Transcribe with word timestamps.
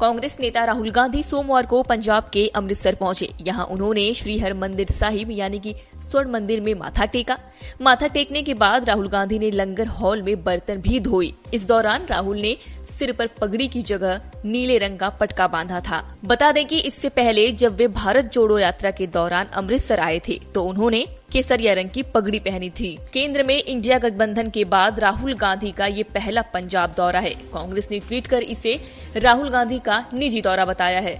कांग्रेस 0.00 0.36
नेता 0.40 0.64
राहुल 0.64 0.90
गांधी 0.90 1.22
सोमवार 1.22 1.66
को 1.66 1.82
पंजाब 1.82 2.28
के 2.32 2.46
अमृतसर 2.48 2.94
पहुँचे। 2.94 3.28
यहाँ 3.40 3.64
उन्होंने 3.64 4.12
श्री 4.14 4.38
हर 4.38 4.54
मंदिर 4.54 4.90
साहिब, 4.90 5.30
यानी 5.30 5.58
कि 5.58 5.74
स्वर्ण 6.02 6.30
मंदिर 6.30 6.60
में 6.60 6.74
माथा 6.74 7.04
टेका। 7.04 7.38
माथा 7.82 8.06
टेकने 8.06 8.42
के 8.42 8.54
बाद 8.54 8.84
राहुल 8.84 9.08
गांधी 9.08 9.38
ने 9.38 9.50
लंगर 9.50 9.86
हॉल 9.88 10.22
में 10.22 10.42
बर्तन 10.44 10.80
भी 10.80 11.00
धोई 11.00 11.32
इस 11.54 11.66
दौरान 11.66 12.06
राहुल 12.06 12.40
ने 12.40 12.56
सिर 12.88 13.12
पर 13.12 13.26
पगड़ी 13.40 13.66
की 13.68 13.82
जगह 13.82 14.20
नीले 14.44 14.78
रंग 14.78 14.98
का 14.98 15.08
पटका 15.10 15.46
बांधा 15.48 15.80
था। 15.80 16.02
बता 16.24 16.50
दें 16.52 16.64
कि 16.66 16.78
इससे 16.80 17.08
पहले 17.08 17.50
जब 17.52 17.76
वे 17.76 17.88
भारत 17.88 18.32
जोड़ो 18.32 18.58
यात्रा 18.58 18.90
के 18.90 19.06
दौरान 19.08 19.46
अमृतसर 19.54 20.00
आए 20.00 20.20
थे 20.28 20.38
तो 20.54 20.62
उन्होंने 20.64 21.04
केसरिया 21.32 21.74
रंग 21.74 21.90
की 21.90 22.02
पगड़ी 22.14 22.38
पहनी 22.40 22.70
थी। 22.70 22.96
केंद्र 23.12 23.42
में 23.42 23.56
इंडिया 23.56 23.98
गठबंधन 23.98 24.50
के 24.50 24.64
बाद 24.66 25.00
राहुल 25.00 25.34
गांधी 25.34 25.70
का 25.72 25.86
ये 25.86 26.02
पहला 26.14 26.42
पंजाब 26.54 26.94
दौरा 26.96 27.20
है। 27.20 27.34
कांग्रेस 27.52 27.90
ने 27.90 27.98
ट्वीट 27.98 28.26
कर 28.26 28.42
इसे 28.44 28.78
राहुल 29.16 29.48
गांधी 29.50 29.78
का 29.78 30.04
निजी 30.14 30.40
दौरा 30.40 30.64
बताया 30.64 31.00
है। 31.00 31.16